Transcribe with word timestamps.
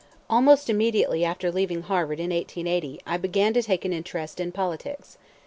Almost 0.31 0.67
immediately 0.67 1.23
after 1.23 1.51
leaving 1.51 1.83
Harvard 1.83 2.19
in 2.19 2.31
1880 2.31 3.01
I 3.05 3.17
began 3.17 3.53
to 3.53 3.61
take 3.61 3.85
an 3.85 3.93
interest 3.93 4.39
in 4.39 4.51
politics. 4.51 5.19